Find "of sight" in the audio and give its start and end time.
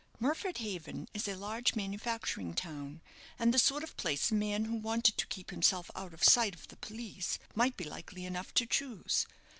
6.11-6.55